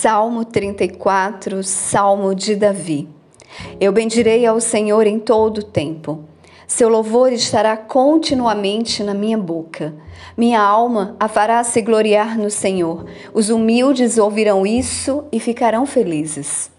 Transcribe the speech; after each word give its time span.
Salmo 0.00 0.44
34, 0.44 1.64
Salmo 1.64 2.32
de 2.32 2.54
Davi. 2.54 3.08
Eu 3.80 3.90
bendirei 3.90 4.46
ao 4.46 4.60
Senhor 4.60 5.08
em 5.08 5.18
todo 5.18 5.58
o 5.58 5.62
tempo. 5.64 6.20
Seu 6.68 6.88
louvor 6.88 7.32
estará 7.32 7.76
continuamente 7.76 9.02
na 9.02 9.12
minha 9.12 9.36
boca. 9.36 9.92
Minha 10.36 10.62
alma 10.62 11.16
a 11.18 11.26
fará 11.26 11.64
se 11.64 11.82
gloriar 11.82 12.38
no 12.38 12.48
Senhor. 12.48 13.06
Os 13.34 13.50
humildes 13.50 14.18
ouvirão 14.18 14.64
isso 14.64 15.24
e 15.32 15.40
ficarão 15.40 15.84
felizes. 15.84 16.70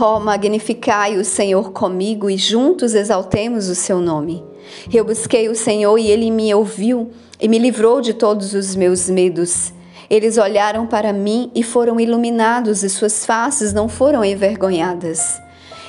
Oh, 0.00 0.18
magnificai 0.18 1.18
o 1.18 1.24
Senhor 1.24 1.70
comigo 1.70 2.30
e 2.30 2.38
juntos 2.38 2.94
exaltemos 2.94 3.68
o 3.68 3.74
seu 3.74 4.00
nome. 4.00 4.42
Eu 4.90 5.04
busquei 5.04 5.50
o 5.50 5.54
Senhor 5.54 5.98
e 5.98 6.10
ele 6.10 6.30
me 6.30 6.54
ouviu 6.54 7.10
e 7.38 7.46
me 7.46 7.58
livrou 7.58 8.00
de 8.00 8.14
todos 8.14 8.54
os 8.54 8.74
meus 8.74 9.10
medos. 9.10 9.70
Eles 10.08 10.38
olharam 10.38 10.86
para 10.86 11.12
mim 11.12 11.50
e 11.54 11.62
foram 11.62 11.98
iluminados, 11.98 12.82
e 12.82 12.88
suas 12.88 13.24
faces 13.24 13.72
não 13.72 13.88
foram 13.88 14.24
envergonhadas. 14.24 15.40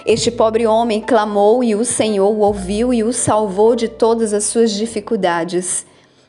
Este 0.05 0.29
pobre 0.29 0.67
homem 0.67 1.01
clamou 1.01 1.63
e 1.63 1.73
o 1.73 1.83
Senhor 1.83 2.29
o 2.29 2.39
ouviu 2.39 2.93
e 2.93 3.03
o 3.03 3.11
salvou 3.11 3.75
de 3.75 3.87
todas 3.87 4.33
as 4.33 4.43
suas 4.43 4.71
dificuldades. 4.71 5.85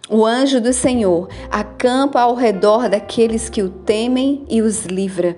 O 0.09 0.25
anjo 0.25 0.61
do 0.61 0.73
Senhor 0.73 1.29
acampa 1.51 2.21
ao 2.21 2.35
redor 2.35 2.89
daqueles 2.89 3.51
que 3.51 3.63
o 3.63 3.69
temem 3.69 4.45
e 4.49 4.63
os 4.63 4.87
livra. 4.87 5.37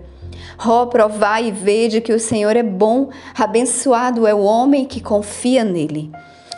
Ó, 0.64 0.82
oh, 0.82 0.86
provai 0.86 1.48
e 1.48 1.50
vede 1.50 2.00
que 2.00 2.12
o 2.12 2.20
Senhor 2.20 2.56
é 2.56 2.62
bom, 2.62 3.10
abençoado 3.36 4.26
é 4.26 4.34
o 4.34 4.42
homem 4.42 4.84
que 4.84 5.00
confia 5.00 5.64
nele. 5.64 6.12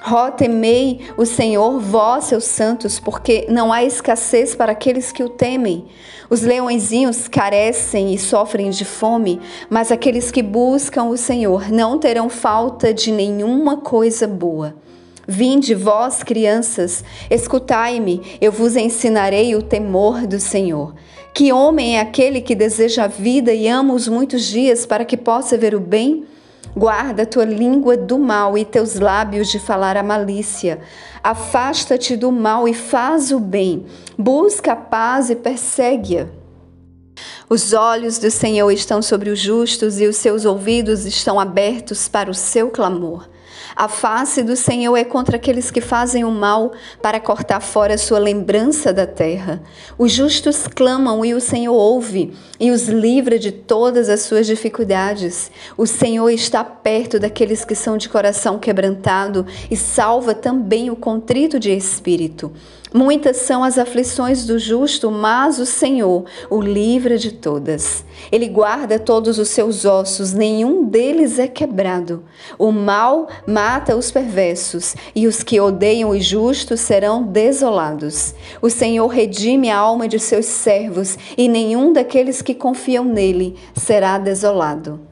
Ó, 0.07 0.31
temei 0.31 1.01
o 1.17 1.27
Senhor, 1.27 1.79
vós, 1.79 2.25
seus 2.25 2.45
santos, 2.45 2.99
porque 2.99 3.47
não 3.51 3.71
há 3.71 3.85
escassez 3.85 4.55
para 4.55 4.73
aqueles 4.73 5.13
que 5.13 5.23
o 5.23 5.29
temem. 5.29 5.87
Os 6.30 6.41
leõezinhos 6.41 7.29
carecem 7.29 8.15
e 8.15 8.19
sofrem 8.19 8.71
de 8.71 8.85
fome, 8.85 9.41
mas 9.69 9.93
aqueles 9.93 10.30
que 10.30 10.43
buscam 10.43 11.05
o 11.05 11.16
Senhor 11.19 11.71
não 11.71 11.99
terão 11.99 12.30
falta 12.30 12.95
de 12.95 13.13
nenhuma 13.13 13.77
coisa 13.77 14.27
boa. 14.27 14.74
Vinde, 15.29 15.74
vós, 15.74 16.23
crianças, 16.23 17.05
escutai-me, 17.30 18.23
eu 18.41 18.51
vos 18.51 18.77
ensinarei 18.77 19.55
o 19.55 19.63
temor 19.63 20.27
do 20.27 20.41
Senhor. 20.41 20.95
Que 21.35 21.52
homem 21.52 21.99
é 21.99 22.01
aquele 22.01 22.41
que 22.41 22.55
deseja 22.55 23.05
a 23.05 23.09
vida 23.09 23.52
e 23.52 23.69
ama 23.69 23.95
os 23.95 24.09
muitos 24.09 24.45
dias 24.45 24.87
para 24.87 25.05
que 25.05 25.17
possa 25.17 25.59
ver 25.59 25.74
o 25.74 25.80
bem? 25.80 26.24
Guarda 26.76 27.26
tua 27.26 27.45
língua 27.45 27.96
do 27.96 28.18
mal 28.18 28.57
e 28.57 28.65
teus 28.65 28.95
lábios 28.95 29.49
de 29.49 29.59
falar 29.59 29.96
a 29.96 30.02
malícia. 30.02 30.80
Afasta-te 31.23 32.16
do 32.16 32.30
mal 32.30 32.68
e 32.68 32.74
faz 32.74 33.32
o 33.32 33.38
bem. 33.40 33.87
Busca 34.16 34.73
a 34.73 34.77
paz 34.77 35.30
e 35.30 35.37
persegue-a. 35.37 36.40
Os 37.52 37.73
olhos 37.73 38.16
do 38.16 38.30
Senhor 38.30 38.70
estão 38.70 39.02
sobre 39.02 39.29
os 39.29 39.40
justos 39.40 40.01
e 40.01 40.06
os 40.06 40.15
seus 40.15 40.45
ouvidos 40.45 41.04
estão 41.04 41.40
abertos 41.40 42.06
para 42.06 42.30
o 42.30 42.34
seu 42.34 42.70
clamor. 42.70 43.29
A 43.74 43.88
face 43.88 44.43
do 44.43 44.54
Senhor 44.54 44.96
é 44.96 45.04
contra 45.04 45.37
aqueles 45.37 45.71
que 45.71 45.80
fazem 45.80 46.24
o 46.24 46.30
mal, 46.30 46.73
para 47.02 47.18
cortar 47.18 47.60
fora 47.60 47.98
sua 47.98 48.18
lembrança 48.18 48.93
da 48.93 49.06
terra. 49.06 49.62
Os 49.98 50.12
justos 50.12 50.66
clamam 50.68 51.24
e 51.24 51.34
o 51.34 51.40
Senhor 51.40 51.74
ouve 51.74 52.32
e 52.59 52.71
os 52.71 52.88
livra 52.88 53.38
de 53.38 53.51
todas 53.51 54.09
as 54.09 54.21
suas 54.21 54.46
dificuldades. 54.46 55.51
O 55.76 55.87
Senhor 55.87 56.30
está 56.30 56.62
perto 56.62 57.18
daqueles 57.18 57.65
que 57.65 57.74
são 57.74 57.96
de 57.96 58.09
coração 58.09 58.59
quebrantado 58.59 59.46
e 59.71 59.76
salva 59.76 60.34
também 60.34 60.90
o 60.90 60.96
contrito 60.96 61.59
de 61.59 61.71
espírito. 61.71 62.52
Muitas 62.93 63.37
são 63.37 63.62
as 63.62 63.78
aflições 63.78 64.44
do 64.44 64.59
justo, 64.59 65.12
mas 65.12 65.60
o 65.60 65.66
Senhor 65.66 66.25
o 66.50 66.60
livra 66.60 67.16
de 67.16 67.31
todas. 67.41 68.05
Ele 68.31 68.49
guarda 68.49 68.99
todos 68.99 69.38
os 69.38 69.49
seus 69.49 69.84
ossos, 69.84 70.33
nenhum 70.33 70.84
deles 70.84 71.39
é 71.39 71.49
quebrado. 71.49 72.23
O 72.59 72.71
mal 72.71 73.28
mata 73.47 73.97
os 73.97 74.11
perversos, 74.11 74.95
e 75.15 75.27
os 75.27 75.43
que 75.43 75.61
odeiam 75.61 76.11
os 76.11 76.25
justos 76.25 76.81
serão 76.81 77.23
desolados. 77.23 78.34
O 78.61 78.71
Senhor 78.71 79.09
redime 79.09 79.71
a 79.71 79.78
alma 79.78 80.06
de 80.06 80.19
seus 80.19 80.47
servos, 80.47 81.19
e 81.37 81.49
nenhum 81.49 81.93
daqueles 81.93 82.43
que 82.43 82.55
confiam 82.55 83.05
nele 83.05 83.57
será 83.75 84.19
desolado. 84.19 85.09